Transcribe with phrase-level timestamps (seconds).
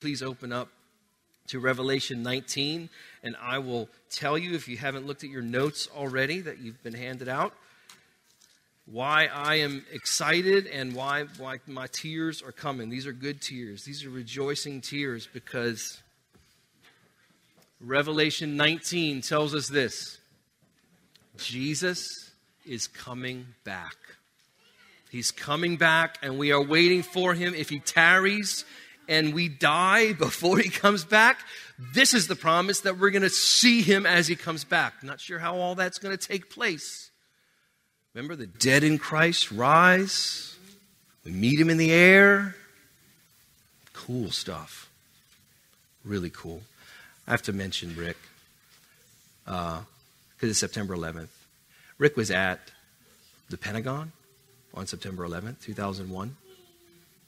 [0.00, 0.68] Please open up
[1.46, 2.90] to Revelation 19,
[3.22, 6.82] and I will tell you, if you haven't looked at your notes already that you've
[6.82, 7.54] been handed out,
[8.84, 12.90] why I am excited and why, why my tears are coming.
[12.90, 16.02] These are good tears, these are rejoicing tears because
[17.80, 20.18] Revelation 19 tells us this
[21.38, 22.32] Jesus
[22.66, 23.96] is coming back.
[25.10, 27.54] He's coming back, and we are waiting for him.
[27.54, 28.66] If he tarries,
[29.08, 31.40] and we die before he comes back,
[31.78, 35.02] this is the promise that we're going to see him as he comes back.
[35.02, 37.10] Not sure how all that's going to take place.
[38.14, 40.56] Remember, the dead in Christ rise,
[41.24, 42.56] we meet him in the air.
[43.92, 44.88] Cool stuff.
[46.04, 46.62] Really cool.
[47.26, 48.16] I have to mention Rick
[49.44, 51.28] because uh, it's September 11th.
[51.98, 52.60] Rick was at
[53.50, 54.12] the Pentagon
[54.74, 56.36] on September 11th, 2001.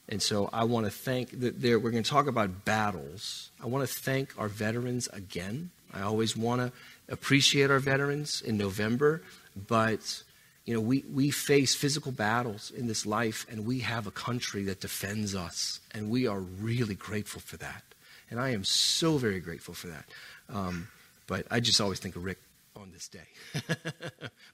[0.09, 3.51] And so I want to thank, that there, we're going to talk about battles.
[3.61, 5.69] I want to thank our veterans again.
[5.93, 6.71] I always want to
[7.13, 9.21] appreciate our veterans in November,
[9.67, 10.23] but
[10.65, 14.63] you know, we, we face physical battles in this life, and we have a country
[14.65, 17.83] that defends us, and we are really grateful for that.
[18.29, 20.05] And I am so very grateful for that.
[20.47, 20.87] Um,
[21.27, 22.39] but I just always think of Rick
[22.75, 23.27] on this day.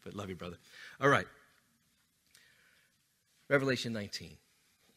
[0.03, 0.57] but love you, brother.
[1.01, 1.27] All right.
[3.49, 4.31] Revelation 19.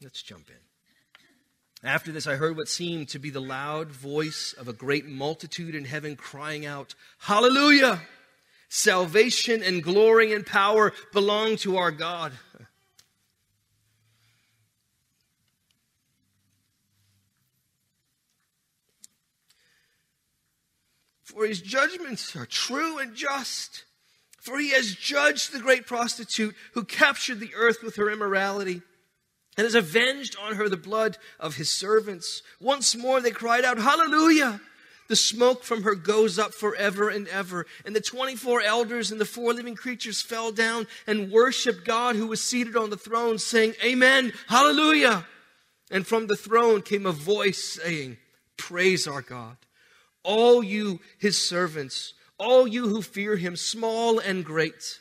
[0.00, 1.88] Let's jump in.
[1.88, 5.74] After this, I heard what seemed to be the loud voice of a great multitude
[5.74, 8.00] in heaven crying out, Hallelujah!
[8.69, 12.32] Salvation and glory and power belong to our God.
[21.22, 23.84] For his judgments are true and just.
[24.41, 28.82] For he has judged the great prostitute who captured the earth with her immorality
[29.58, 32.42] and has avenged on her the blood of his servants.
[32.60, 34.60] Once more they cried out, Hallelujah!
[35.08, 37.66] The smoke from her goes up forever and ever.
[37.84, 42.28] And the 24 elders and the four living creatures fell down and worshiped God who
[42.28, 45.26] was seated on the throne, saying, Amen, Hallelujah!
[45.91, 48.18] And from the throne came a voice saying,
[48.56, 49.56] Praise our God.
[50.22, 55.00] All you, his servants, all you who fear him, small and great.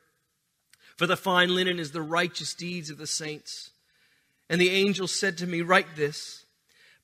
[1.01, 3.71] for the fine linen is the righteous deeds of the saints.
[4.51, 6.45] And the angel said to me, Write this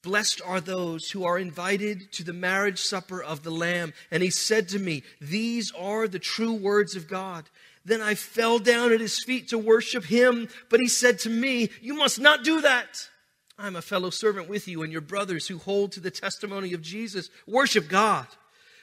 [0.03, 3.94] Blessed are those who are invited to the marriage supper of the Lamb.
[4.12, 7.50] And he said to me, These are the true words of God.
[7.86, 10.47] Then I fell down at his feet to worship him.
[10.69, 13.09] But he said to me, You must not do that.
[13.57, 16.84] I'm a fellow servant with you and your brothers who hold to the testimony of
[16.84, 17.31] Jesus.
[17.47, 18.28] Worship God.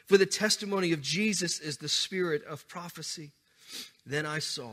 [0.06, 3.30] For the testimony of Jesus is the spirit of prophecy.
[4.04, 4.72] Then I saw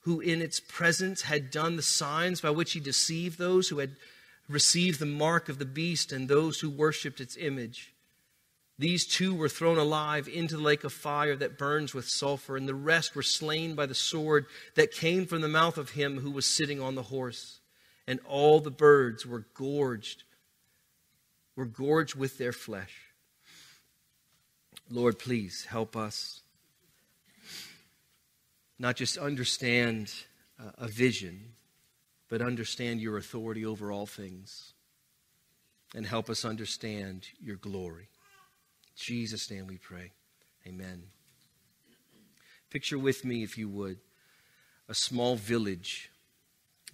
[0.00, 3.96] who in its presence had done the signs by which he deceived those who had
[4.48, 7.92] received the mark of the beast and those who worshipped its image.
[8.78, 12.66] These two were thrown alive into the lake of fire that burns with sulfur, and
[12.66, 16.30] the rest were slain by the sword that came from the mouth of him who
[16.30, 17.60] was sitting on the horse.
[18.06, 20.24] And all the birds were gorged,
[21.56, 23.12] were gorged with their flesh.
[24.88, 26.40] Lord, please help us
[28.80, 30.10] not just understand
[30.58, 31.52] uh, a vision,
[32.30, 34.72] but understand your authority over all things
[35.94, 38.08] and help us understand your glory.
[38.96, 40.12] Jesus' name we pray.
[40.66, 41.02] Amen.
[42.70, 43.98] Picture with me, if you would,
[44.88, 46.10] a small village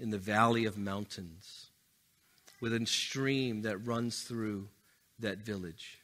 [0.01, 1.67] in the valley of mountains
[2.61, 4.69] with a stream that runs through
[5.21, 6.01] that village.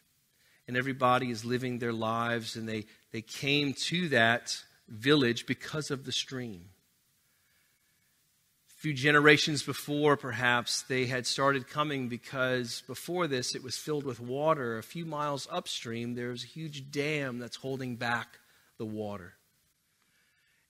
[0.69, 6.05] And everybody is living their lives, and they, they came to that village because of
[6.05, 6.67] the stream
[8.69, 14.05] A few generations before, perhaps, they had started coming because before this it was filled
[14.05, 14.77] with water.
[14.77, 18.39] A few miles upstream, there's a huge dam that's holding back
[18.79, 19.35] the water.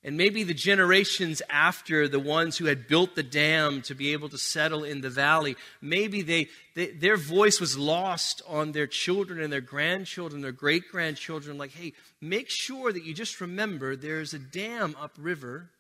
[0.05, 4.29] And maybe the generations after the ones who had built the dam to be able
[4.31, 9.41] to settle in the valley, maybe they, they, their voice was lost on their children
[9.41, 11.57] and their grandchildren, their great grandchildren.
[11.57, 15.71] Like, hey, make sure that you just remember there's a dam upriver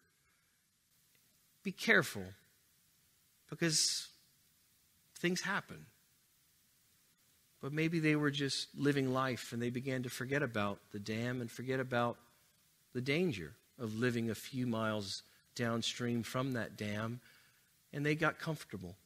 [1.64, 2.24] be careful
[3.50, 4.08] because
[5.18, 5.86] things happen.
[7.60, 11.40] But maybe they were just living life and they began to forget about the dam
[11.40, 12.18] and forget about
[12.92, 15.22] the danger of living a few miles
[15.54, 17.20] downstream from that dam,
[17.92, 18.96] and they got comfortable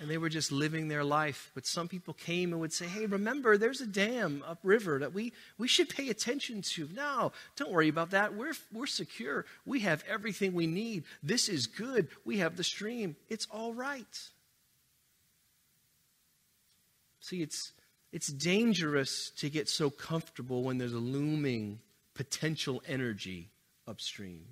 [0.00, 1.50] and they were just living their life.
[1.54, 5.32] But some people came and would say, Hey, remember, there's a dam upriver that we,
[5.58, 6.88] we should pay attention to.
[6.92, 8.34] No, don't worry about that.
[8.34, 9.44] We're, we're secure.
[9.64, 11.04] We have everything we need.
[11.22, 12.08] This is good.
[12.24, 13.16] We have the stream.
[13.28, 14.20] It's all right.
[17.20, 17.72] See, it's,
[18.12, 21.78] it's dangerous to get so comfortable when there's a looming
[22.14, 23.50] potential energy
[23.92, 24.46] upstream.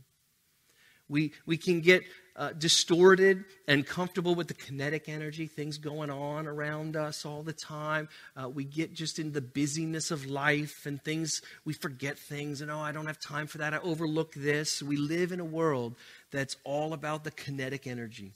[1.08, 2.04] We, we can get
[2.36, 7.52] uh, distorted and comfortable with the kinetic energy, things going on around us all the
[7.52, 8.08] time.
[8.36, 12.70] Uh, we get just in the busyness of life and things, we forget things, and
[12.70, 13.74] oh, I don't have time for that.
[13.74, 14.82] I overlook this.
[14.82, 15.96] We live in a world
[16.30, 18.32] that's all about the kinetic energy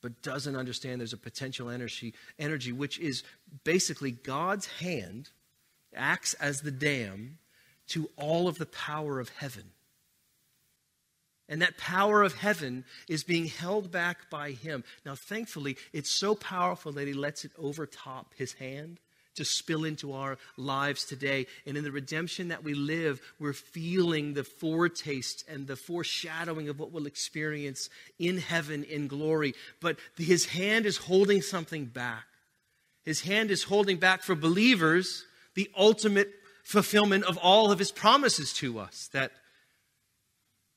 [0.00, 3.24] but doesn't understand there's a potential energy, energy which is
[3.64, 5.30] basically God's hand
[5.92, 7.38] acts as the dam
[7.88, 9.64] to all of the power of heaven.
[11.48, 14.84] And that power of heaven is being held back by him.
[15.06, 19.00] Now, thankfully, it's so powerful that he lets it overtop his hand
[19.36, 21.46] to spill into our lives today.
[21.64, 26.78] And in the redemption that we live, we're feeling the foretaste and the foreshadowing of
[26.78, 27.88] what we'll experience
[28.18, 29.54] in heaven in glory.
[29.80, 32.24] But his hand is holding something back.
[33.04, 35.24] His hand is holding back for believers
[35.54, 36.30] the ultimate
[36.68, 39.32] fulfillment of all of his promises to us that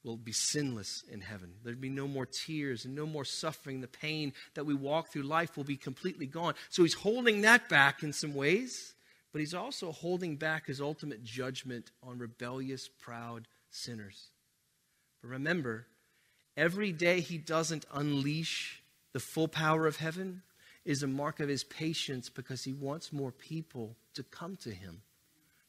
[0.05, 1.51] will be sinless in heaven.
[1.63, 3.81] There'd be no more tears and no more suffering.
[3.81, 6.53] The pain that we walk through life will be completely gone.
[6.69, 8.93] So he's holding that back in some ways,
[9.33, 14.29] but he's also holding back his ultimate judgment on rebellious, proud sinners.
[15.21, 15.87] But remember,
[16.55, 20.43] every day he doesn't unleash the full power of heaven
[20.85, 25.01] is a mark of his patience because he wants more people to come to him.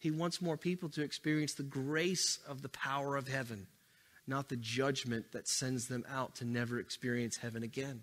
[0.02, 3.68] He wants more people to experience the grace of the power of heaven
[4.26, 8.02] not the judgment that sends them out to never experience heaven again.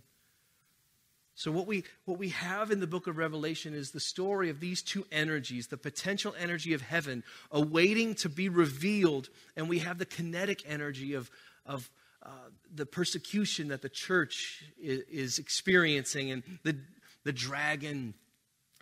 [1.35, 4.59] So, what we, what we have in the book of Revelation is the story of
[4.59, 9.97] these two energies the potential energy of heaven awaiting to be revealed, and we have
[9.97, 11.31] the kinetic energy of,
[11.65, 11.89] of
[12.23, 12.29] uh,
[12.75, 16.77] the persecution that the church is, is experiencing, and the,
[17.23, 18.13] the dragon,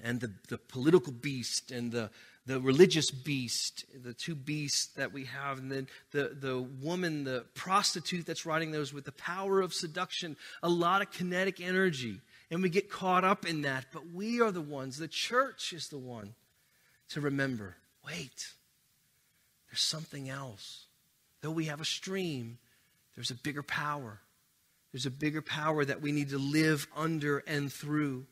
[0.03, 2.09] and the, the political beast, and the,
[2.47, 7.45] the religious beast, the two beasts that we have, and then the, the woman, the
[7.53, 12.21] prostitute that's riding those with the power of seduction, a lot of kinetic energy.
[12.49, 13.87] And we get caught up in that.
[13.91, 16.33] But we are the ones, the church is the one
[17.09, 17.75] to remember
[18.05, 18.53] wait,
[19.69, 20.85] there's something else.
[21.41, 22.57] Though we have a stream,
[23.15, 24.21] there's a bigger power.
[24.93, 28.25] There's a bigger power that we need to live under and through.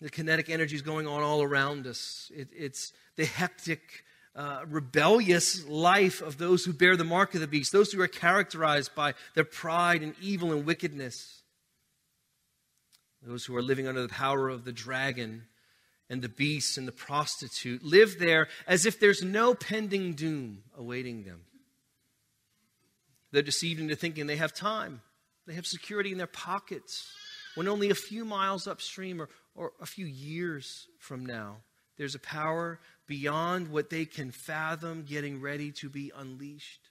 [0.00, 2.30] The kinetic energy is going on all around us.
[2.34, 4.04] It, it's the hectic,
[4.36, 8.08] uh, rebellious life of those who bear the mark of the beast, those who are
[8.08, 11.42] characterized by their pride and evil and wickedness,
[13.22, 15.46] those who are living under the power of the dragon
[16.08, 21.24] and the beast and the prostitute live there as if there's no pending doom awaiting
[21.24, 21.40] them.
[23.32, 25.02] They're deceived into thinking they have time,
[25.46, 27.10] they have security in their pockets
[27.54, 29.28] when only a few miles upstream or,
[29.58, 31.56] or a few years from now,
[31.96, 36.90] There's a power beyond what they can fathom getting ready to be unleashed.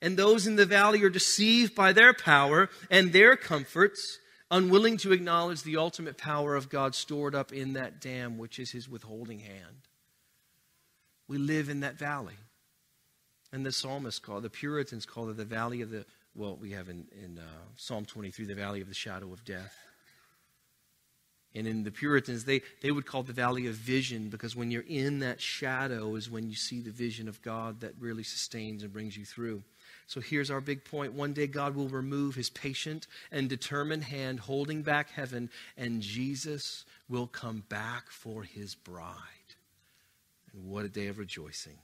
[0.00, 4.18] And those in the valley are deceived by their power and their comforts,
[4.50, 8.70] unwilling to acknowledge the ultimate power of God stored up in that dam, which is
[8.70, 9.88] his withholding hand.
[11.28, 12.38] We live in that valley.
[13.52, 16.88] And the psalmist call the Puritans call it the valley of the, well, we have
[16.88, 17.42] in, in uh,
[17.76, 19.76] Psalm 23, the valley of the shadow of death.
[21.54, 24.84] And in the Puritans, they, they would call the valley of vision because when you're
[24.88, 28.92] in that shadow is when you see the vision of God that really sustains and
[28.92, 29.62] brings you through.
[30.06, 31.12] So here's our big point.
[31.12, 36.84] One day God will remove his patient and determined hand holding back heaven, and Jesus
[37.08, 39.16] will come back for his bride.
[40.52, 41.78] And what a day of rejoicing.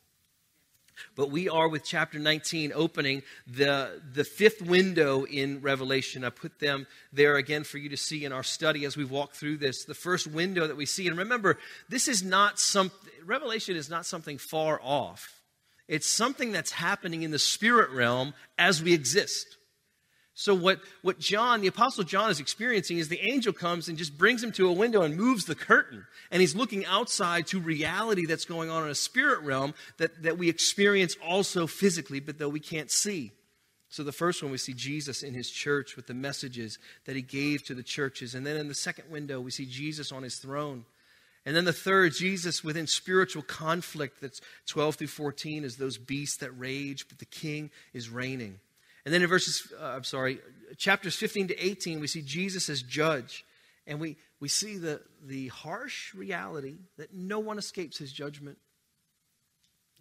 [1.17, 6.25] But we are with chapter 19 opening the, the fifth window in Revelation.
[6.25, 9.33] I put them there again for you to see in our study as we walk
[9.33, 9.85] through this.
[9.85, 11.07] The first window that we see.
[11.07, 12.91] And remember, this is not some
[13.27, 15.43] Revelation is not something far off.
[15.87, 19.58] It's something that's happening in the spirit realm as we exist.
[20.41, 24.17] So, what, what John, the Apostle John, is experiencing is the angel comes and just
[24.17, 26.07] brings him to a window and moves the curtain.
[26.31, 30.39] And he's looking outside to reality that's going on in a spirit realm that, that
[30.39, 33.33] we experience also physically, but though we can't see.
[33.89, 37.23] So, the first one, we see Jesus in his church with the messages that he
[37.23, 38.37] gave to the churches.
[38.37, 40.85] And then in the second window, we see Jesus on his throne.
[41.47, 46.37] And then the third, Jesus within spiritual conflict that's 12 through 14 is those beasts
[46.37, 48.61] that rage, but the king is reigning.
[49.09, 50.39] And then in verses, uh, I'm sorry,
[50.77, 53.47] chapters 15 to 18, we see Jesus as judge.
[53.87, 58.59] And we, we see the, the harsh reality that no one escapes his judgment.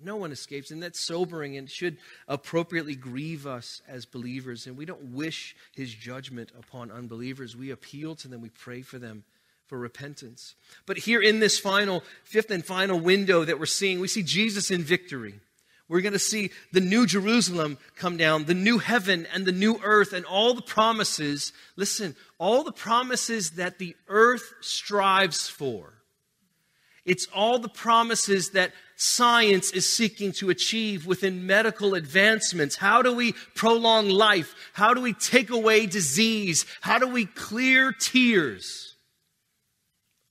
[0.03, 0.71] No one escapes.
[0.71, 4.67] And that's sobering and should appropriately grieve us as believers.
[4.67, 7.55] And we don't wish his judgment upon unbelievers.
[7.55, 9.23] We appeal to them, we pray for them
[9.67, 10.53] for repentance.
[10.85, 14.69] But here in this final, fifth and final window that we're seeing, we see Jesus
[14.69, 15.39] in victory.
[15.89, 19.79] We're going to see the new Jerusalem come down, the new heaven and the new
[19.83, 21.53] earth, and all the promises.
[21.77, 25.93] Listen, all the promises that the earth strives for.
[27.05, 32.75] It's all the promises that science is seeking to achieve within medical advancements.
[32.75, 34.53] How do we prolong life?
[34.73, 36.65] How do we take away disease?
[36.81, 38.97] How do we clear tears?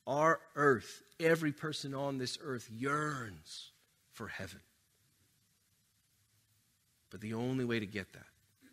[0.06, 3.70] Our earth, every person on this earth yearns
[4.12, 4.60] for heaven.
[7.10, 8.26] But the only way to get that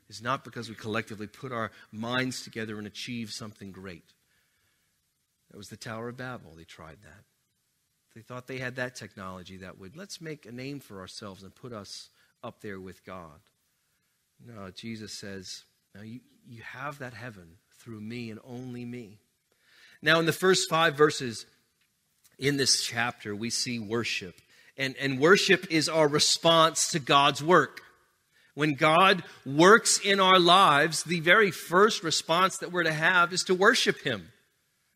[0.09, 4.13] is not because we collectively put our minds together and achieve something great.
[5.51, 6.53] That was the Tower of Babel.
[6.55, 7.23] They tried that.
[8.15, 11.53] They thought they had that technology that would, let's make a name for ourselves and
[11.53, 12.09] put us
[12.43, 13.39] up there with God.
[14.45, 15.63] No, Jesus says,
[15.95, 19.19] now you, you have that heaven through me and only me.
[20.01, 21.45] Now, in the first five verses
[22.37, 24.35] in this chapter, we see worship.
[24.77, 27.81] And, and worship is our response to God's work.
[28.55, 33.43] When God works in our lives, the very first response that we're to have is
[33.45, 34.29] to worship Him.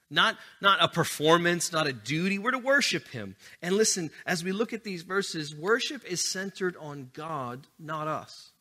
[0.10, 2.40] Not, not a performance, not a duty.
[2.40, 3.36] We're to worship Him.
[3.62, 8.52] And listen, as we look at these verses, worship is centered on God, not us.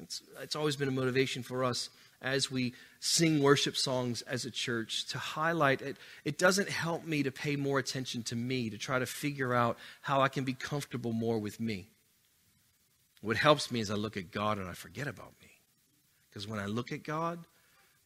[0.00, 1.90] It's, it's always been a motivation for us
[2.20, 5.96] as we sing worship songs as a church to highlight it.
[6.24, 9.76] It doesn't help me to pay more attention to me, to try to figure out
[10.00, 11.88] how I can be comfortable more with me.
[13.22, 15.48] What helps me is I look at God and I forget about me.
[16.28, 17.38] Because when I look at God,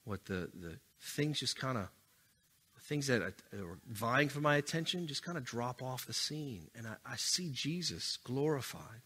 [0.05, 1.89] what the, the things just kind of,
[2.83, 3.35] things that are
[3.89, 6.69] vying for my attention just kind of drop off the scene.
[6.77, 9.01] And I, I see Jesus glorified.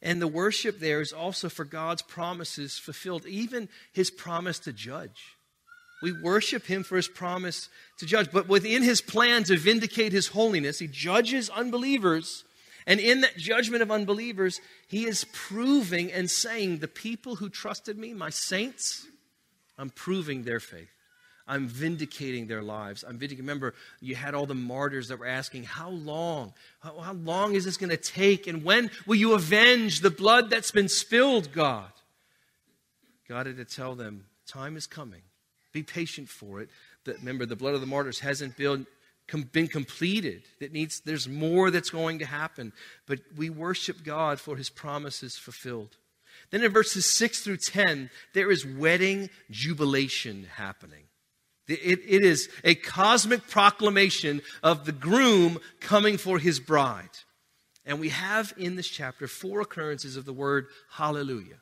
[0.00, 5.36] And the worship there is also for God's promises fulfilled, even his promise to judge.
[6.02, 7.68] We worship him for his promise
[7.98, 8.30] to judge.
[8.30, 12.44] But within his plan to vindicate his holiness, he judges unbelievers
[12.86, 17.98] and in that judgment of unbelievers, he is proving and saying, The people who trusted
[17.98, 19.06] me, my saints,
[19.76, 20.88] I'm proving their faith.
[21.48, 23.04] I'm vindicating their lives.
[23.04, 23.44] I'm vindicating.
[23.44, 26.54] Remember, you had all the martyrs that were asking, How long?
[26.80, 28.46] How, how long is this going to take?
[28.46, 31.90] And when will you avenge the blood that's been spilled, God?
[33.28, 35.22] God had to tell them, Time is coming.
[35.72, 36.70] Be patient for it.
[37.04, 38.86] That, remember, the blood of the martyrs hasn't been,
[39.52, 40.42] been completed.
[40.60, 42.72] That needs, there's more that's going to happen.
[43.06, 45.96] But we worship God for his promises fulfilled.
[46.50, 51.04] Then in verses 6 through 10, there is wedding jubilation happening.
[51.68, 57.10] It, it is a cosmic proclamation of the groom coming for his bride.
[57.84, 61.58] And we have in this chapter four occurrences of the word hallelujah.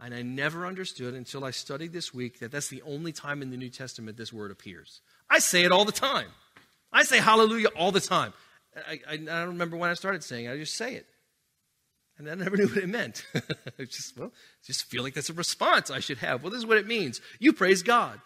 [0.00, 3.50] And I never understood until I studied this week that that's the only time in
[3.50, 5.00] the New Testament this word appears.
[5.30, 6.28] I say it all the time.
[6.92, 8.32] I say hallelujah all the time.
[8.76, 10.52] I, I, I don't remember when I started saying it.
[10.52, 11.06] I just say it.
[12.18, 13.24] And I never knew what it meant.
[13.78, 14.32] just, well,
[14.64, 16.42] just feel like that's a response I should have.
[16.42, 17.20] Well, this is what it means.
[17.38, 18.20] You praise God.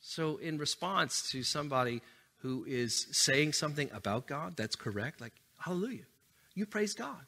[0.00, 2.00] So, in response to somebody
[2.42, 6.04] who is saying something about God that's correct, like, hallelujah,
[6.54, 7.26] you praise God.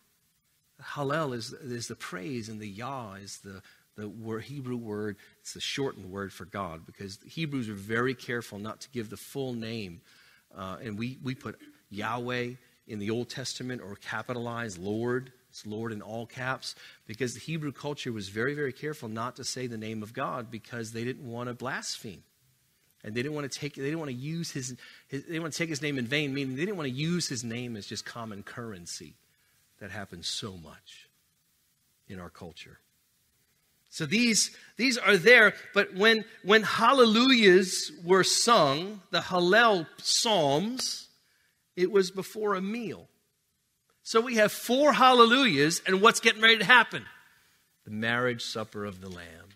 [0.80, 3.62] Hallel is, is the praise, and the Yah is the,
[3.96, 5.16] the word, Hebrew word.
[5.40, 9.16] It's the shortened word for God because Hebrews are very careful not to give the
[9.16, 10.00] full name.
[10.56, 11.58] Uh, and we, we put
[11.90, 12.52] Yahweh
[12.86, 15.32] in the Old Testament or capitalize Lord.
[15.50, 16.74] It's Lord in all caps
[17.06, 20.50] because the Hebrew culture was very, very careful not to say the name of God
[20.50, 22.22] because they didn't want to blaspheme.
[23.02, 24.76] And they didn't want to take, they didn't want to use his,
[25.08, 26.94] his, they didn't want to take his name in vain, meaning they didn't want to
[26.94, 29.14] use his name as just common currency.
[29.78, 31.08] That happens so much
[32.06, 32.78] in our culture.
[33.90, 41.08] So these, these are there, but when, when hallelujahs were sung, the Hallel Psalms,
[41.76, 43.08] it was before a meal.
[44.04, 47.04] So we have four hallelujahs, and what's getting ready to happen?
[47.84, 49.50] The marriage supper of the Lamb.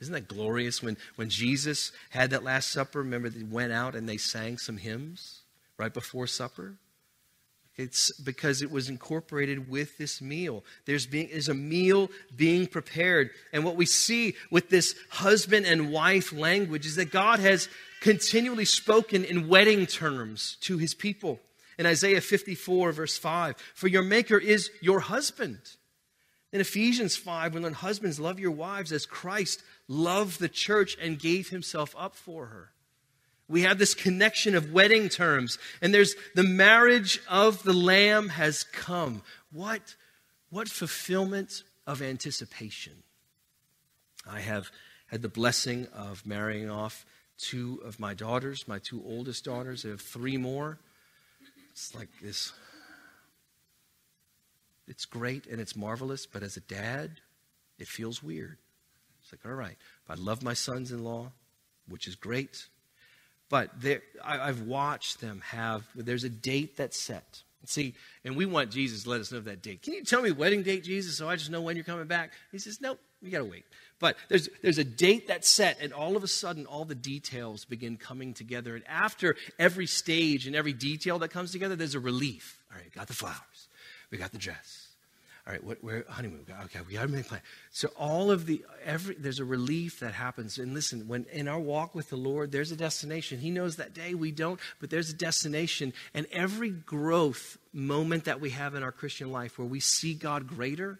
[0.00, 3.00] Isn't that glorious when, when Jesus had that Last Supper?
[3.00, 5.40] Remember, they went out and they sang some hymns
[5.78, 6.76] right before supper?
[7.76, 10.62] It's because it was incorporated with this meal.
[10.84, 13.30] There's, being, there's a meal being prepared.
[13.52, 17.68] And what we see with this husband and wife language is that God has
[18.00, 21.40] continually spoken in wedding terms to his people.
[21.76, 25.58] In Isaiah 54, verse 5, for your maker is your husband.
[26.52, 31.18] In Ephesians 5, we learn husbands love your wives as Christ loved the church and
[31.18, 32.70] gave himself up for her.
[33.54, 38.64] We have this connection of wedding terms, and there's the marriage of the Lamb has
[38.64, 39.22] come.
[39.52, 39.94] What,
[40.50, 43.04] what fulfillment of anticipation?
[44.28, 44.72] I have
[45.06, 47.06] had the blessing of marrying off
[47.38, 49.84] two of my daughters, my two oldest daughters.
[49.86, 50.80] I have three more.
[51.70, 52.52] It's like this.
[54.88, 57.20] It's great and it's marvelous, but as a dad,
[57.78, 58.58] it feels weird.
[59.22, 59.76] It's like, all right,
[60.08, 61.30] I love my sons in law,
[61.86, 62.66] which is great.
[63.50, 63.70] But
[64.24, 67.42] I, have watched them have, there's a date that's set.
[67.66, 69.82] See, and we want Jesus to let us know that date.
[69.82, 72.32] Can you tell me wedding date, Jesus, so I just know when you're coming back?
[72.52, 73.64] He says, nope, you got to wait.
[74.00, 77.64] But there's, there's a date that's set, and all of a sudden, all the details
[77.64, 78.74] begin coming together.
[78.74, 82.60] And after every stage and every detail that comes together, there's a relief.
[82.70, 83.68] All right, got the flowers,
[84.10, 84.83] we got the dress,
[85.46, 86.46] all right, what, where honeymoon?
[86.64, 87.42] Okay, we got to make plan.
[87.70, 90.56] So all of the every there's a relief that happens.
[90.56, 93.38] And listen, when in our walk with the Lord, there's a destination.
[93.38, 95.92] He knows that day we don't, but there's a destination.
[96.14, 100.48] And every growth moment that we have in our Christian life where we see God
[100.48, 100.98] greater,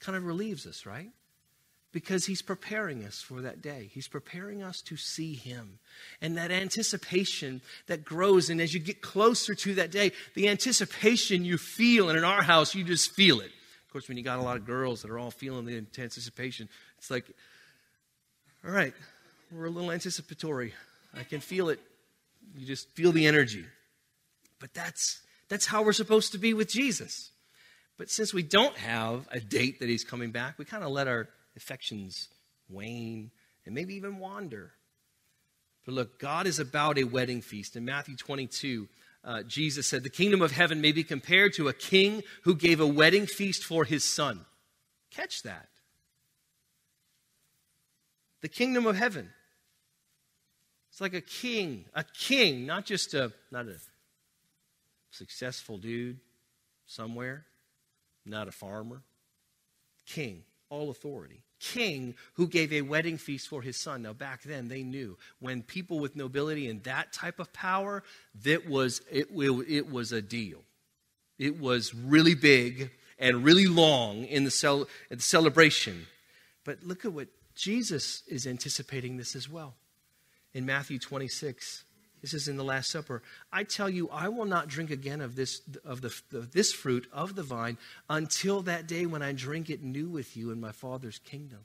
[0.00, 1.10] kind of relieves us, right?
[1.92, 3.90] Because he's preparing us for that day.
[3.92, 5.78] He's preparing us to see him.
[6.20, 11.44] And that anticipation that grows, and as you get closer to that day, the anticipation
[11.44, 13.52] you feel, and in our house, you just feel it
[13.88, 16.68] of course, when you got a lot of girls that are all feeling the anticipation,
[16.98, 17.24] it's like,
[18.62, 18.92] all right,
[19.50, 20.74] we're a little anticipatory.
[21.16, 21.80] I can feel it.
[22.54, 23.64] You just feel the energy.
[24.60, 27.30] But that's that's how we're supposed to be with Jesus.
[27.96, 31.08] But since we don't have a date that he's coming back, we kind of let
[31.08, 32.28] our affections
[32.68, 33.30] wane
[33.64, 34.72] and maybe even wander.
[35.86, 37.74] But look, God is about a wedding feast.
[37.74, 38.86] In Matthew 22,
[39.24, 42.80] uh, Jesus said, The kingdom of heaven may be compared to a king who gave
[42.80, 44.44] a wedding feast for his son.
[45.10, 45.68] Catch that.
[48.40, 49.30] The kingdom of heaven.
[50.90, 53.76] It's like a king, a king, not just a not a
[55.10, 56.18] successful dude
[56.86, 57.46] somewhere,
[58.24, 59.02] not a farmer.
[60.06, 64.02] King, all authority king who gave a wedding feast for his son.
[64.02, 68.02] Now, back then, they knew when people with nobility and that type of power,
[68.42, 70.62] that was, it, it was a deal.
[71.38, 76.06] It was really big and really long in the, cel- the celebration.
[76.64, 79.74] But look at what Jesus is anticipating this as well.
[80.54, 81.84] In Matthew 26,
[82.20, 83.22] this is in the Last Supper.
[83.52, 87.08] I tell you, I will not drink again of this, of, the, of this fruit
[87.12, 87.78] of the vine
[88.08, 91.60] until that day when I drink it new with you in my Father's kingdom.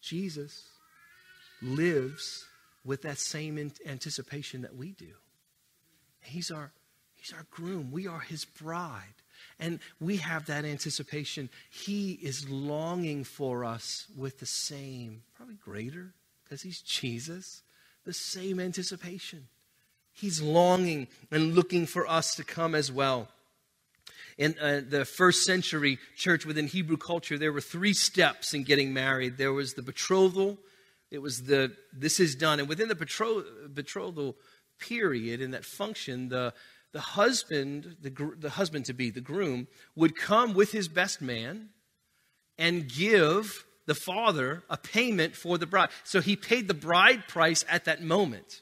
[0.00, 0.64] Jesus
[1.62, 2.46] lives
[2.84, 5.12] with that same anticipation that we do.
[6.20, 6.72] He's our,
[7.16, 9.02] he's our groom, we are his bride.
[9.60, 11.48] And we have that anticipation.
[11.70, 16.12] He is longing for us with the same, probably greater,
[16.44, 17.62] because he's Jesus
[18.08, 19.48] the same anticipation.
[20.14, 23.28] He's longing and looking for us to come as well.
[24.38, 28.94] In uh, the first century church within Hebrew culture, there were three steps in getting
[28.94, 29.36] married.
[29.36, 30.56] There was the betrothal,
[31.10, 34.36] it was the this is done, and within the betrothal,
[34.78, 36.54] period, in that function, the,
[36.92, 41.68] the husband, the, the husband to be, the groom, would come with his best man
[42.56, 45.88] and give the father a payment for the bride.
[46.04, 48.60] So he paid the bride price at that moment.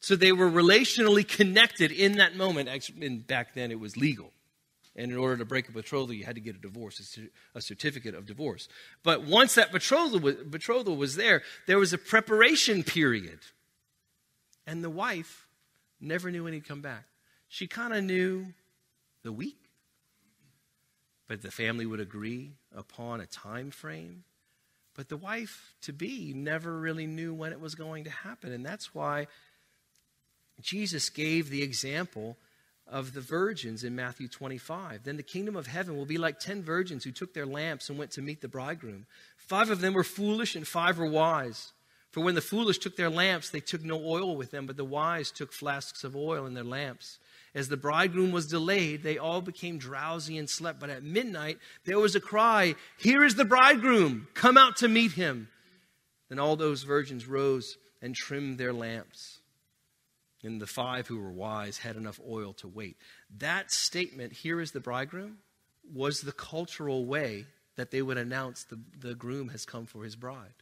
[0.00, 2.68] So they were relationally connected in that moment.
[2.68, 4.30] Actually, back then it was legal.
[4.94, 7.18] And in order to break a betrothal, you had to get a divorce,
[7.54, 8.68] a certificate of divorce.
[9.02, 13.38] But once that betrothal was, betrothal was there, there was a preparation period.
[14.66, 15.48] And the wife
[15.98, 17.04] never knew when he'd come back.
[17.48, 18.52] She kind of knew
[19.22, 19.59] the week,
[21.30, 24.24] but the family would agree upon a time frame.
[24.96, 28.52] But the wife to be never really knew when it was going to happen.
[28.52, 29.28] And that's why
[30.60, 32.36] Jesus gave the example
[32.84, 35.04] of the virgins in Matthew 25.
[35.04, 37.96] Then the kingdom of heaven will be like ten virgins who took their lamps and
[37.96, 39.06] went to meet the bridegroom.
[39.36, 41.70] Five of them were foolish and five were wise.
[42.10, 44.84] For when the foolish took their lamps, they took no oil with them, but the
[44.84, 47.20] wise took flasks of oil in their lamps.
[47.54, 50.78] As the bridegroom was delayed, they all became drowsy and slept.
[50.78, 54.28] But at midnight, there was a cry Here is the bridegroom!
[54.34, 55.48] Come out to meet him!
[56.28, 59.40] Then all those virgins rose and trimmed their lamps
[60.42, 62.96] and the five who were wise had enough oil to wait.
[63.38, 65.38] That statement, here is the bridegroom,
[65.92, 70.16] was the cultural way that they would announce the, the groom has come for his
[70.16, 70.54] bride.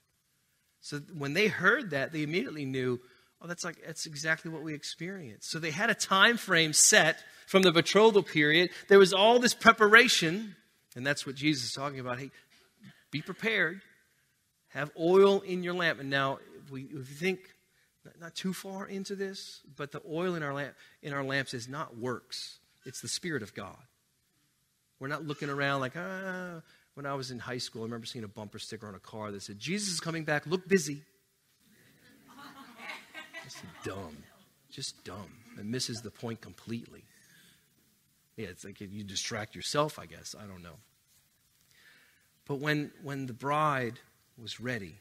[0.81, 3.01] So when they heard that, they immediately knew,
[3.41, 5.51] oh, that's like that's exactly what we experienced.
[5.51, 8.71] So they had a time frame set from the betrothal period.
[8.89, 10.57] There was all this preparation,
[10.97, 12.19] and that's what Jesus is talking about.
[12.19, 12.31] Hey,
[13.11, 13.81] be prepared.
[14.69, 15.99] Have oil in your lamp.
[15.99, 17.41] And now, if, we, if you think
[18.21, 21.69] not too far into this, but the oil in our, lamp, in our lamps is
[21.69, 23.77] not works, it's the Spirit of God.
[25.01, 26.61] We're not looking around like, ah.
[26.95, 29.31] When I was in high school, I remember seeing a bumper sticker on a car
[29.31, 31.03] that said, Jesus is coming back, look busy.
[33.49, 34.17] Just dumb.
[34.71, 35.31] Just dumb.
[35.59, 37.05] It misses the point completely.
[38.37, 40.35] Yeah, it's like you distract yourself, I guess.
[40.39, 40.77] I don't know.
[42.47, 43.99] But when, when the bride
[44.41, 44.97] was ready,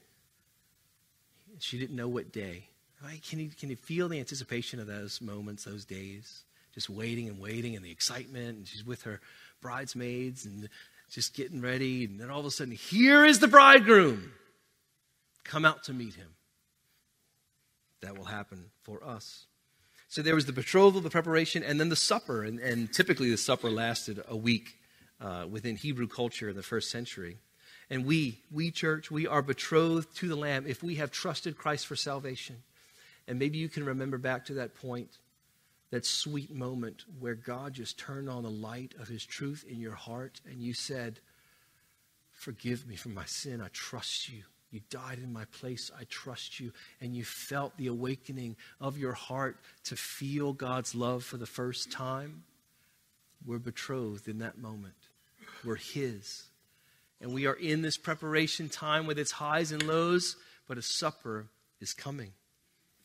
[1.60, 2.68] she didn't know what day.
[3.04, 3.22] Right?
[3.30, 6.44] Can you, can you feel the anticipation of those moments, those days?
[6.74, 8.58] Just waiting and waiting and the excitement.
[8.58, 9.20] And she's with her
[9.62, 10.70] bridesmaids and
[11.12, 12.06] just getting ready.
[12.06, 14.32] And then all of a sudden, here is the bridegroom.
[15.44, 16.30] Come out to meet him.
[18.02, 19.46] That will happen for us.
[20.08, 22.44] So there was the betrothal, the preparation, and then the supper.
[22.44, 24.76] And, and typically the supper lasted a week
[25.20, 27.38] uh, within Hebrew culture in the first century.
[27.90, 31.88] And we, we church, we are betrothed to the Lamb if we have trusted Christ
[31.88, 32.58] for salvation.
[33.28, 35.18] And maybe you can remember back to that point,
[35.92, 39.96] that sweet moment where God just turned on the light of his truth in your
[39.96, 41.20] heart and you said,
[42.32, 43.62] Forgive me for my sin.
[43.62, 44.44] I trust you.
[44.72, 45.92] You died in my place.
[45.98, 46.72] I trust you.
[47.00, 51.92] And you felt the awakening of your heart to feel God's love for the first
[51.92, 52.44] time.
[53.46, 54.96] We're betrothed in that moment.
[55.64, 56.44] We're His.
[57.22, 60.36] And we are in this preparation time with its highs and lows,
[60.68, 61.48] but a supper
[61.80, 62.34] is coming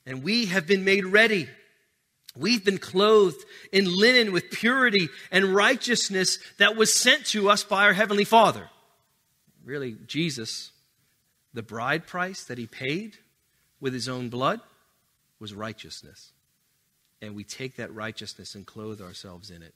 [0.07, 1.49] and we have been made ready.
[2.37, 7.85] We've been clothed in linen with purity and righteousness that was sent to us by
[7.85, 8.69] our Heavenly Father.
[9.65, 10.73] Really, Jesus,
[11.55, 13.17] the bride price that He paid
[13.81, 14.61] with His own blood
[15.39, 16.33] was righteousness.
[17.21, 19.75] And we take that righteousness and clothe ourselves in it.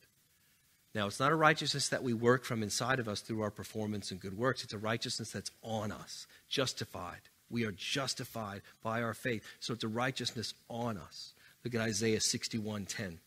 [0.95, 4.11] Now, it's not a righteousness that we work from inside of us through our performance
[4.11, 4.65] and good works.
[4.65, 7.21] It's a righteousness that's on us, justified.
[7.51, 9.45] We are justified by our faith.
[9.61, 11.35] So it's a righteousness on us.
[11.65, 13.19] Look at Isaiah 61:10.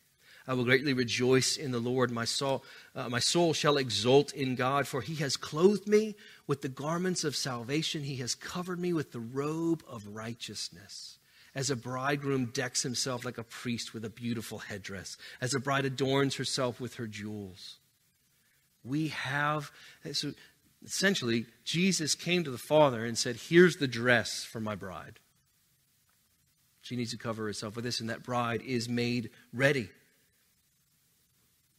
[0.50, 2.10] I will greatly rejoice in the Lord.
[2.10, 2.64] My soul,
[2.96, 6.16] uh, my soul shall exult in God, for he has clothed me
[6.48, 8.02] with the garments of salvation.
[8.02, 11.20] He has covered me with the robe of righteousness.
[11.54, 15.86] As a bridegroom decks himself like a priest with a beautiful headdress, as a bride
[15.86, 17.78] adorns herself with her jewels.
[18.84, 19.72] We have,
[20.14, 20.32] so
[20.86, 25.20] Essentially, Jesus came to the Father and said, Here's the dress for my bride.
[26.82, 29.90] She needs to cover herself with this, and that bride is made ready.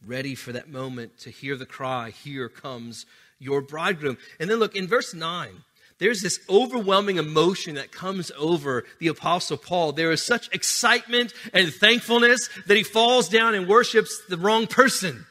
[0.05, 3.05] Ready for that moment to hear the cry, Here comes
[3.39, 4.17] your bridegroom.
[4.39, 5.49] And then look, in verse 9,
[5.99, 9.91] there's this overwhelming emotion that comes over the Apostle Paul.
[9.91, 15.27] There is such excitement and thankfulness that he falls down and worships the wrong person.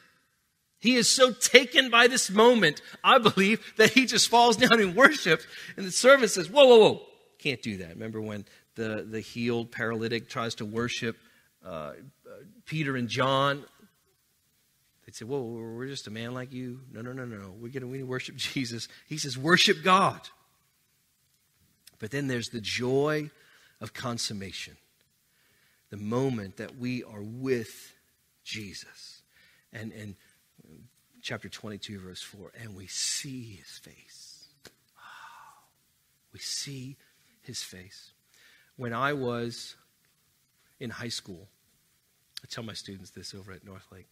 [0.79, 4.95] He is so taken by this moment, I believe, that he just falls down and
[4.95, 5.45] worships.
[5.75, 7.01] And the servant says, Whoa, whoa, whoa.
[7.37, 7.89] Can't do that.
[7.89, 11.17] Remember when the, the healed paralytic tries to worship
[11.65, 11.93] uh,
[12.65, 13.65] Peter and John?
[15.11, 16.79] They'd say, Whoa, we're just a man like you.
[16.93, 17.53] No, no, no, no.
[17.59, 18.87] We're going to worship Jesus.
[19.09, 20.21] He says, Worship God.
[21.99, 23.29] But then there's the joy
[23.81, 24.77] of consummation.
[25.89, 27.93] the moment that we are with
[28.45, 29.21] Jesus.
[29.73, 30.15] And, and
[31.21, 34.45] chapter 22, verse 4, and we see his face.
[34.97, 35.63] Oh,
[36.31, 36.95] we see
[37.41, 38.11] his face.
[38.77, 39.75] When I was
[40.79, 41.49] in high school,
[42.41, 44.07] I tell my students this over at Northlake.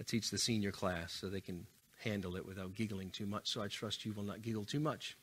[0.00, 1.66] I teach the senior class so they can
[2.02, 5.16] handle it without giggling too much, so I trust you will not giggle too much.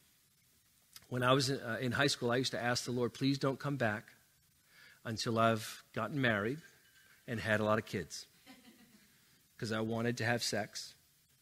[1.10, 3.38] When I was in, uh, in high school, I used to ask the Lord, please
[3.38, 4.06] don't come back
[5.06, 6.58] until I've gotten married
[7.28, 8.26] and had a lot of kids.
[9.56, 10.96] Because I wanted to have sex.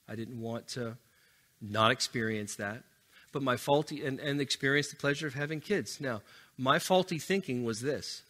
[0.08, 0.98] I didn't want to
[1.60, 2.84] not experience that.
[3.32, 6.00] But my faulty, and, and experience the pleasure of having kids.
[6.00, 6.22] Now,
[6.56, 8.22] my faulty thinking was this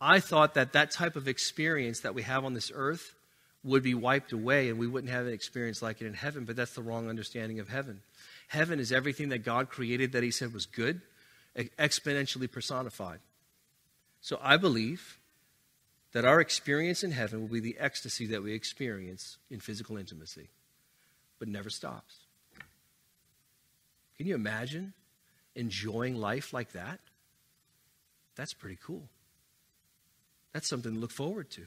[0.00, 3.14] I thought that that type of experience that we have on this earth
[3.64, 6.56] would be wiped away and we wouldn't have an experience like it in heaven, but
[6.56, 8.00] that's the wrong understanding of heaven.
[8.48, 11.00] Heaven is everything that God created that He said was good,
[11.56, 13.20] exponentially personified.
[14.20, 15.18] So I believe
[16.12, 20.48] that our experience in heaven will be the ecstasy that we experience in physical intimacy,
[21.38, 22.18] but never stops.
[24.16, 24.92] Can you imagine
[25.54, 27.00] enjoying life like that?
[28.36, 29.08] That's pretty cool.
[30.52, 31.66] That's something to look forward to.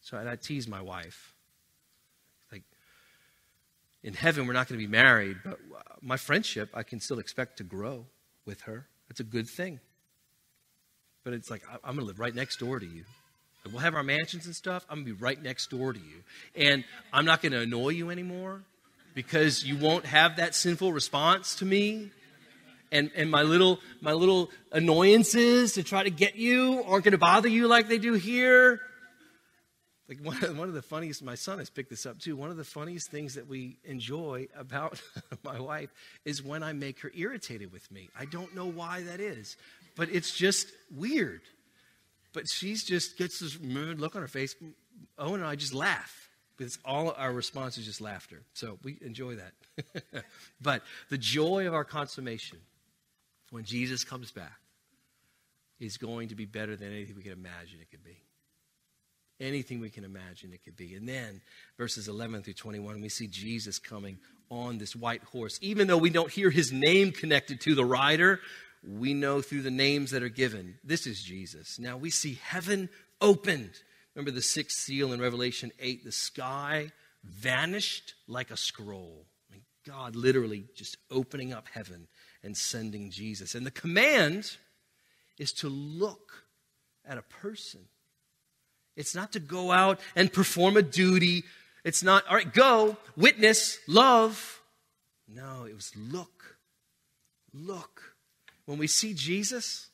[0.00, 1.34] So I, I tease my wife.
[2.50, 2.62] Like,
[4.02, 7.18] in heaven, we're not going to be married, but uh, my friendship, I can still
[7.18, 8.06] expect to grow
[8.46, 8.86] with her.
[9.08, 9.80] That's a good thing.
[11.24, 13.04] But it's like, I'm going to live right next door to you.
[13.70, 14.86] We'll have our mansions and stuff.
[14.88, 16.22] I'm going to be right next door to you.
[16.56, 16.82] And
[17.12, 18.62] I'm not going to annoy you anymore
[19.14, 22.10] because you won't have that sinful response to me
[22.92, 27.18] and, and my little my little annoyances to try to get you aren't going to
[27.18, 28.80] bother you like they do here.
[30.10, 32.36] Like one of, one of the funniest, my son has picked this up too.
[32.36, 35.00] One of the funniest things that we enjoy about
[35.44, 35.90] my wife
[36.26, 38.10] is when I make her irritated with me.
[38.18, 39.56] I don't know why that is,
[39.96, 41.40] but it's just weird.
[42.32, 44.54] But she's just gets this mood look on her face.
[45.18, 48.42] Owen and I just laugh because all our response is just laughter.
[48.52, 50.24] So we enjoy that.
[50.60, 52.58] but the joy of our consummation
[53.50, 54.58] when Jesus comes back,
[55.78, 58.16] is going to be better than anything we can imagine it could be.
[59.40, 60.94] Anything we can imagine it could be.
[60.94, 61.40] And then,
[61.78, 64.18] verses 11 through 21, we see Jesus coming
[64.50, 65.58] on this white horse.
[65.62, 68.40] Even though we don't hear his name connected to the rider,
[68.86, 71.78] we know through the names that are given, this is Jesus.
[71.78, 72.88] Now we see heaven
[73.20, 73.70] opened.
[74.14, 79.26] Remember the sixth seal in Revelation 8 the sky vanished like a scroll.
[79.48, 82.08] I mean, God literally just opening up heaven
[82.42, 83.54] and sending Jesus.
[83.54, 84.56] And the command
[85.38, 86.44] is to look
[87.06, 87.80] at a person.
[89.00, 91.44] It's not to go out and perform a duty.
[91.84, 94.60] It's not, all right, go, witness, love.
[95.26, 96.58] No, it was look.
[97.54, 98.14] Look.
[98.66, 99.88] When we see Jesus,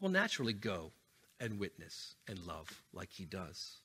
[0.00, 0.92] we'll naturally go
[1.40, 3.78] and witness and love like he does.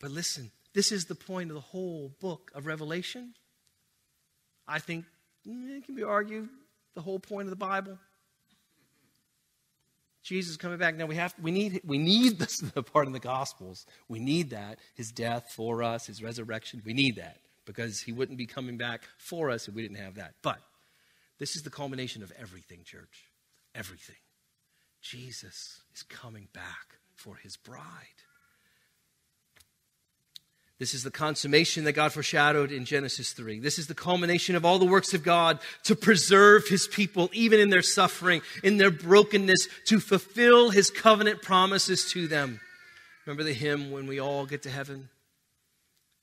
[0.00, 3.34] But listen, this is the point of the whole book of Revelation.
[4.68, 5.06] I think
[5.44, 6.48] mm, it can be argued
[6.94, 7.98] the whole point of the Bible?
[10.28, 10.94] Jesus coming back.
[10.94, 13.86] Now we have we need we need this the part in the Gospels.
[14.08, 16.82] We need that his death for us, his resurrection.
[16.84, 20.16] We need that because he wouldn't be coming back for us if we didn't have
[20.16, 20.34] that.
[20.42, 20.58] But
[21.38, 23.24] this is the culmination of everything, church.
[23.74, 24.16] Everything.
[25.00, 27.82] Jesus is coming back for his bride.
[30.78, 33.58] This is the consummation that God foreshadowed in Genesis 3.
[33.58, 37.58] This is the culmination of all the works of God to preserve his people, even
[37.58, 42.60] in their suffering, in their brokenness, to fulfill his covenant promises to them.
[43.26, 45.08] Remember the hymn, When We All Get to Heaven?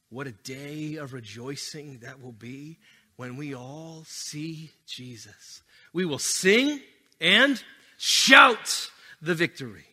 [0.09, 2.77] What a day of rejoicing that will be
[3.17, 5.61] when we all see Jesus.
[5.91, 6.79] We will sing
[7.19, 7.61] and
[7.97, 8.89] shout
[9.21, 9.85] the victory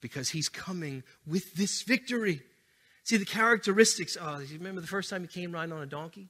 [0.00, 2.42] because he's coming with this victory.
[3.08, 6.28] See, the characteristics oh, you remember the first time he came riding on a donkey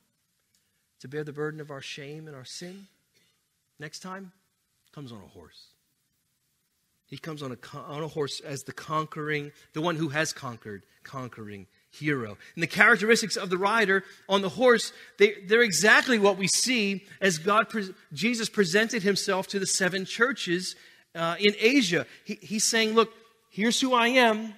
[1.01, 2.87] to bear the burden of our shame and our sin?
[3.81, 4.31] Next time,
[4.93, 5.73] comes on a horse.
[7.07, 10.85] He comes on a, on a horse as the conquering, the one who has conquered,
[11.03, 12.39] conquering hero.
[12.55, 17.05] And the characteristics of the rider on the horse, they, they're exactly what we see
[17.21, 17.67] as God,
[18.13, 20.77] Jesus presented himself to the seven churches
[21.17, 22.07] uh, in Asia.
[22.25, 23.13] He, he's saying, Look,
[23.51, 24.55] here's who I am.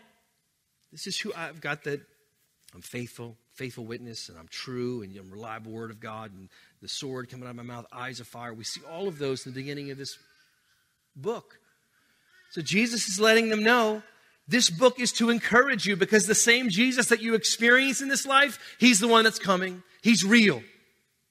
[0.92, 2.02] This is who I've got the
[2.74, 6.48] I'm faithful, faithful witness, and I'm true, and I'm reliable word of God, and
[6.80, 8.54] the sword coming out of my mouth, eyes of fire.
[8.54, 10.18] We see all of those in the beginning of this
[11.16, 11.58] book.
[12.52, 14.02] So Jesus is letting them know
[14.46, 18.26] this book is to encourage you because the same Jesus that you experience in this
[18.26, 19.82] life, he's the one that's coming.
[20.02, 20.62] He's real.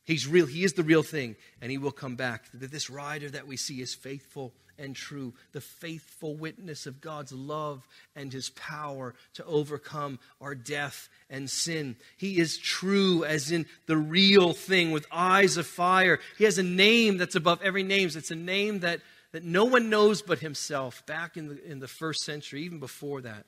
[0.05, 0.45] He's real.
[0.45, 2.45] He is the real thing, and he will come back.
[2.53, 7.87] This rider that we see is faithful and true, the faithful witness of God's love
[8.15, 11.95] and his power to overcome our death and sin.
[12.17, 16.19] He is true, as in the real thing with eyes of fire.
[16.37, 18.09] He has a name that's above every name.
[18.13, 19.01] It's a name that,
[19.33, 23.21] that no one knows but himself back in the, in the first century, even before
[23.21, 23.45] that.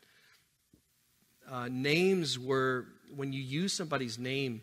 [1.49, 4.61] Uh, names were, when you use somebody's name,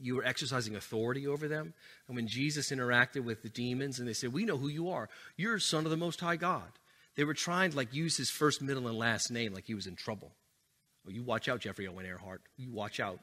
[0.00, 1.74] you were exercising authority over them.
[2.08, 5.08] And when Jesus interacted with the demons and they said, We know who you are.
[5.36, 6.70] You're son of the Most High God.
[7.16, 9.86] They were trying to like use his first, middle, and last name like he was
[9.86, 10.32] in trouble.
[11.06, 12.42] Oh, you watch out, Jeffrey Owen Earhart.
[12.56, 13.20] You watch out.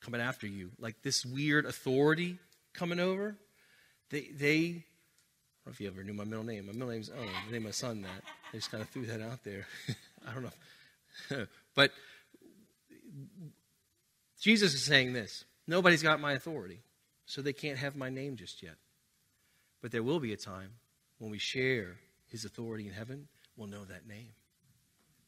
[0.00, 0.70] Coming after you.
[0.78, 2.38] Like this weird authority
[2.72, 3.36] coming over.
[4.10, 6.66] They, they, I don't know if you ever knew my middle name.
[6.66, 7.28] My middle name's Owen.
[7.48, 8.22] I named my son that.
[8.52, 9.66] I just kind of threw that out there.
[10.28, 11.46] I don't know.
[11.74, 11.90] but
[14.42, 16.80] Jesus is saying this Nobody's got my authority,
[17.24, 18.74] so they can't have my name just yet.
[19.80, 20.72] But there will be a time
[21.18, 24.32] when we share his authority in heaven, we'll know that name.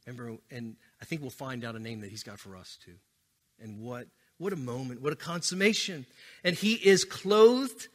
[0.06, 2.96] Remember, and I think we'll find out a name that he's got for us too.
[3.62, 6.04] And what, what a moment, what a consummation.
[6.42, 7.88] And he is clothed,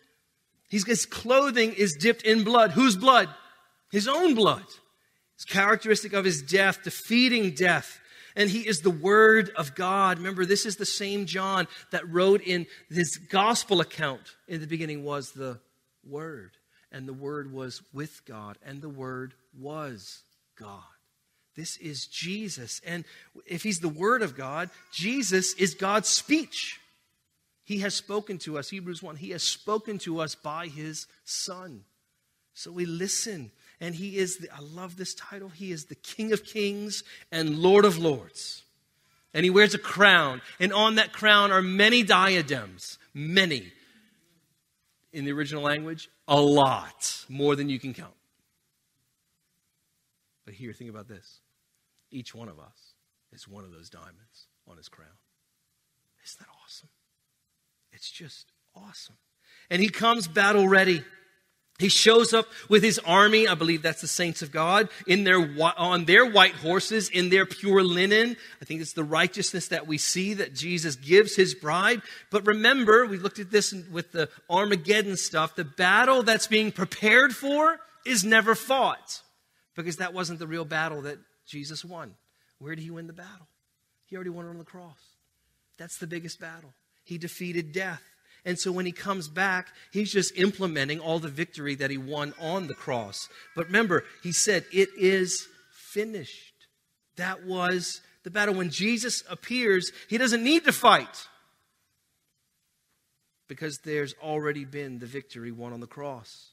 [0.70, 2.72] his clothing is dipped in blood.
[2.72, 3.28] Whose blood?
[3.92, 4.64] His own blood.
[5.36, 8.00] It's characteristic of his death, defeating death
[8.40, 10.18] and he is the Word of God.
[10.18, 15.04] Remember, this is the same John that wrote in his gospel account in the beginning
[15.04, 15.60] was the
[16.08, 16.52] Word,
[16.90, 20.24] and the Word was with God, and the Word was
[20.58, 20.80] God.
[21.58, 22.80] This is Jesus.
[22.86, 23.04] And
[23.46, 26.80] if he's the Word of God, Jesus is God's speech.
[27.66, 31.84] He has spoken to us, Hebrews 1, he has spoken to us by his Son.
[32.54, 36.34] So we listen and he is, the, I love this title, he is the King
[36.34, 38.64] of Kings and Lord of Lords.
[39.34, 43.72] And he wears a crown, and on that crown are many diadems, many.
[45.14, 48.14] In the original language, a lot, more than you can count.
[50.46, 51.42] But here, think about this.
[52.12, 52.94] Each one of us
[53.32, 55.10] is one of those diamonds on his crown.
[56.24, 56.90] Isn't that awesome?
[57.92, 59.16] It's just awesome.
[59.70, 61.04] And he comes battle ready.
[61.80, 63.48] He shows up with his army.
[63.48, 65.40] I believe that's the saints of God in their,
[65.78, 68.36] on their white horses, in their pure linen.
[68.62, 72.02] I think it's the righteousness that we see that Jesus gives his bride.
[72.32, 75.56] But remember, we looked at this with the Armageddon stuff.
[75.56, 79.22] The battle that's being prepared for is never fought
[79.76, 82.16] because that wasn't the real battle that Jesus won.
[82.60, 83.48] Where did he win the battle?
[84.08, 85.00] He already won it on the cross.
[85.78, 86.74] That's the biggest battle.
[87.06, 88.04] He defeated death.
[88.46, 92.34] And so when he comes back, he's just implementing all the victory that he won
[92.40, 93.28] on the cross.
[93.56, 96.54] But remember, he said, It is finished.
[97.18, 98.56] That was the battle.
[98.56, 101.28] When Jesus appears, he doesn't need to fight
[103.48, 106.52] because there's already been the victory won on the cross.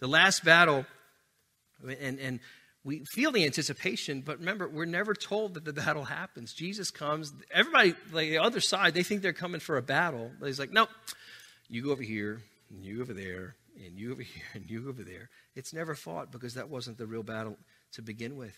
[0.00, 0.84] The last battle,
[1.82, 2.40] and, and
[2.86, 6.54] we feel the anticipation, but remember, we're never told that the battle happens.
[6.54, 10.30] Jesus comes, everybody, like the other side, they think they're coming for a battle.
[10.38, 10.86] But he's like, no,
[11.68, 15.02] you go over here, and you over there, and you over here, and you over
[15.02, 15.30] there.
[15.56, 17.56] It's never fought because that wasn't the real battle
[17.94, 18.56] to begin with.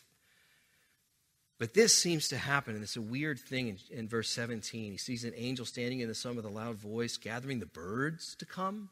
[1.58, 4.92] But this seems to happen, and it's a weird thing in, in verse 17.
[4.92, 8.36] He sees an angel standing in the sun with a loud voice, gathering the birds
[8.40, 8.90] to come.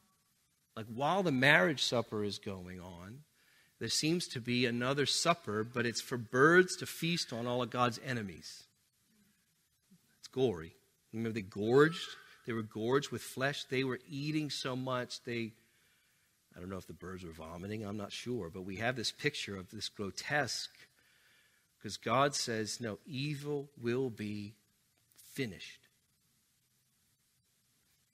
[0.74, 3.18] Like while the marriage supper is going on,
[3.78, 7.70] there seems to be another supper, but it's for birds to feast on all of
[7.70, 8.64] God's enemies.
[10.18, 10.74] It's gory.
[11.12, 12.08] Remember, they gorged?
[12.46, 13.64] They were gorged with flesh.
[13.64, 15.52] They were eating so much, they,
[16.56, 19.12] I don't know if the birds were vomiting, I'm not sure, but we have this
[19.12, 20.70] picture of this grotesque,
[21.78, 24.54] because God says, no, evil will be
[25.34, 25.85] finished.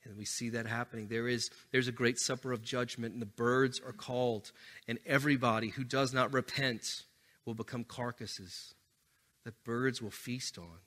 [0.04, 1.08] And we see that happening.
[1.08, 4.50] There is there's a great supper of judgment, and the birds are called,
[4.88, 7.04] and everybody who does not repent
[7.44, 8.74] will become carcasses
[9.44, 10.78] that birds will feast on.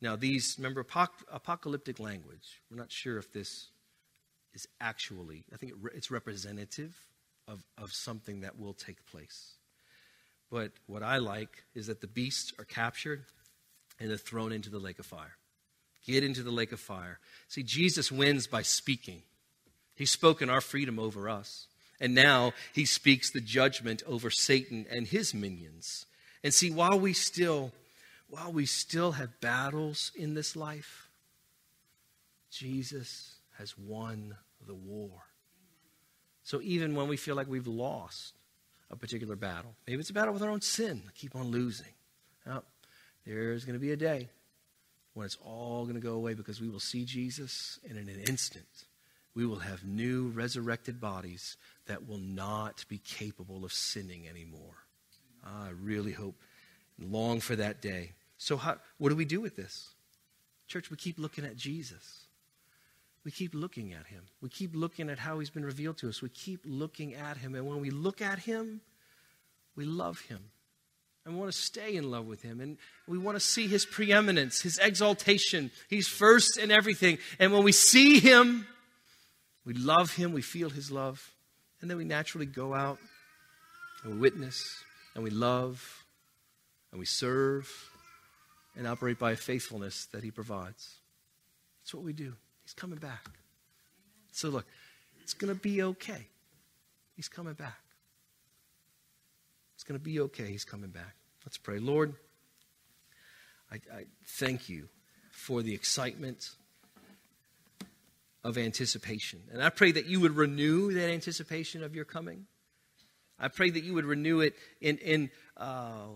[0.00, 2.62] Now, these, remember, apocalyptic language.
[2.70, 3.68] We're not sure if this
[4.54, 6.96] is actually, I think it's representative
[7.46, 9.56] of, of something that will take place.
[10.50, 13.24] But what I like is that the beasts are captured
[13.98, 15.36] and they're thrown into the lake of fire.
[16.10, 17.20] Get into the lake of fire.
[17.46, 19.22] See, Jesus wins by speaking.
[19.94, 21.68] He's spoken our freedom over us.
[22.00, 26.06] And now he speaks the judgment over Satan and his minions.
[26.42, 27.70] And see, while we still,
[28.28, 31.08] while we still have battles in this life,
[32.50, 34.34] Jesus has won
[34.66, 35.12] the war.
[36.42, 38.34] So even when we feel like we've lost
[38.90, 41.92] a particular battle, maybe it's a battle with our own sin, keep on losing.
[42.44, 42.64] Now,
[43.24, 44.30] there's going to be a day
[45.14, 48.20] when it's all going to go away because we will see Jesus, and in an
[48.20, 48.86] instant,
[49.34, 51.56] we will have new resurrected bodies
[51.86, 54.84] that will not be capable of sinning anymore.
[55.44, 56.36] I really hope
[57.00, 58.12] and long for that day.
[58.38, 59.90] So, how, what do we do with this?
[60.68, 62.26] Church, we keep looking at Jesus.
[63.24, 64.22] We keep looking at him.
[64.40, 66.22] We keep looking at how he's been revealed to us.
[66.22, 67.54] We keep looking at him.
[67.54, 68.80] And when we look at him,
[69.76, 70.38] we love him.
[71.24, 72.60] And we want to stay in love with him.
[72.60, 75.70] And we want to see his preeminence, his exaltation.
[75.88, 77.18] He's first in everything.
[77.38, 78.66] And when we see him,
[79.64, 81.30] we love him, we feel his love.
[81.80, 82.98] And then we naturally go out
[84.02, 84.64] and we witness
[85.14, 86.04] and we love
[86.90, 87.70] and we serve
[88.76, 90.96] and operate by a faithfulness that he provides.
[91.82, 92.34] That's what we do.
[92.62, 93.28] He's coming back.
[94.32, 94.66] So look,
[95.22, 96.28] it's going to be okay.
[97.14, 97.78] He's coming back.
[99.80, 100.44] It's going to be okay.
[100.44, 101.16] He's coming back.
[101.46, 101.78] Let's pray.
[101.78, 102.12] Lord,
[103.72, 104.90] I, I thank you
[105.30, 106.50] for the excitement
[108.44, 109.40] of anticipation.
[109.50, 112.44] And I pray that you would renew that anticipation of your coming.
[113.38, 116.06] I pray that you would renew it in, in uh,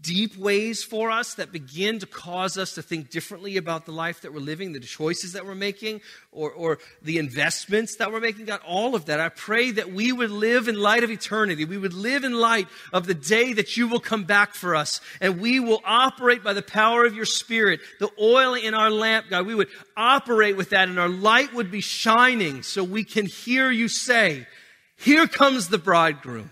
[0.00, 4.22] deep ways for us that begin to cause us to think differently about the life
[4.22, 6.00] that we're living, the choices that we're making,
[6.32, 8.46] or, or the investments that we're making.
[8.46, 9.20] God, all of that.
[9.20, 11.64] I pray that we would live in light of eternity.
[11.64, 15.00] We would live in light of the day that you will come back for us.
[15.20, 19.26] And we will operate by the power of your Spirit, the oil in our lamp,
[19.30, 19.46] God.
[19.46, 23.70] We would operate with that, and our light would be shining so we can hear
[23.70, 24.48] you say,
[24.96, 26.50] Here comes the bridegroom.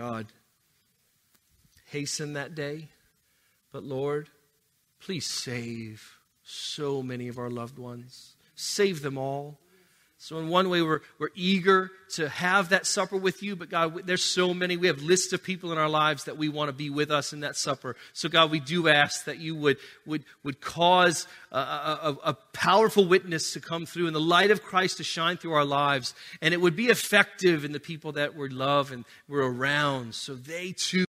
[0.00, 0.28] God,
[1.90, 2.88] hasten that day.
[3.70, 4.30] But Lord,
[4.98, 8.34] please save so many of our loved ones.
[8.54, 9.60] Save them all.
[10.22, 14.06] So, in one way, we're, we're eager to have that supper with you, but God,
[14.06, 14.76] there's so many.
[14.76, 17.32] We have lists of people in our lives that we want to be with us
[17.32, 17.96] in that supper.
[18.12, 23.06] So, God, we do ask that you would, would, would cause a, a, a powerful
[23.06, 26.12] witness to come through and the light of Christ to shine through our lives.
[26.42, 30.34] And it would be effective in the people that we love and we're around so
[30.34, 31.06] they too.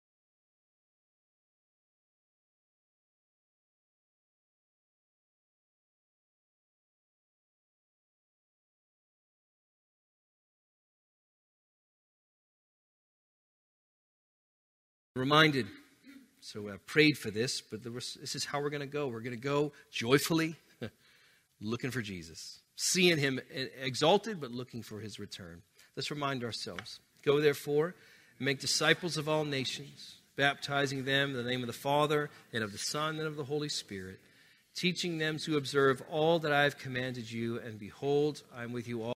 [15.16, 15.68] Reminded.
[16.40, 19.06] So I prayed for this, but this is how we're going to go.
[19.06, 20.56] We're going to go joyfully,
[21.60, 23.40] looking for Jesus, seeing him
[23.80, 25.62] exalted, but looking for his return.
[25.94, 26.98] Let's remind ourselves.
[27.24, 27.94] Go, therefore,
[28.38, 32.64] and make disciples of all nations, baptizing them in the name of the Father, and
[32.64, 34.18] of the Son, and of the Holy Spirit,
[34.74, 38.88] teaching them to observe all that I have commanded you, and behold, I am with
[38.88, 39.12] you all.